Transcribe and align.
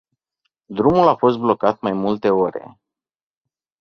Drumul 0.67 1.07
a 1.07 1.15
fost 1.15 1.37
blocat 1.37 1.79
mai 1.81 1.91
multe 1.93 2.29
ore. 2.29 2.79